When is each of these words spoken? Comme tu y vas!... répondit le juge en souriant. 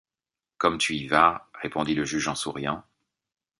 Comme 0.57 0.79
tu 0.79 0.95
y 0.95 1.05
vas!... 1.07 1.47
répondit 1.61 1.93
le 1.93 2.05
juge 2.05 2.27
en 2.27 2.33
souriant. 2.33 2.83